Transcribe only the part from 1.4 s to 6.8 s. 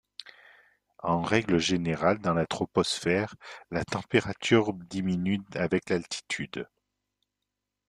générale dans la troposphère, la température diminue avec l’altitude.